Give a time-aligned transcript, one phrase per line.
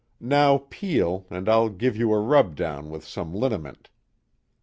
[0.19, 3.87] Now peel, and I'll give you a rub down with some liniment."